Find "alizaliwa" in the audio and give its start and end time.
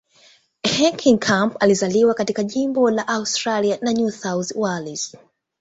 1.59-2.13